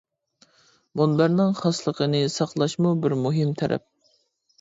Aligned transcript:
مۇنبەرنىڭ 1.01 1.51
خاسلىقىنى 1.59 2.21
ساقلاشمۇ 2.37 2.95
بىر 3.05 3.15
مۇھىم 3.27 3.53
تەرەپ. 3.61 3.87